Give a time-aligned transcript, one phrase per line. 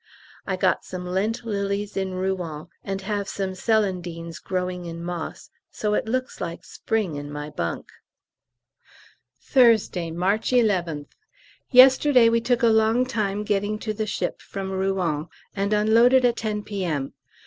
[0.47, 5.93] I got some Lent lilies in Rouen, and have some celandines growing in moss, so
[5.93, 7.87] it looks like spring in my bunk.
[9.43, 11.11] Thursday, March 11th.
[11.69, 16.35] Yesterday we took a long time getting to the ship from R., and unloaded at
[16.37, 17.13] 10 P.M.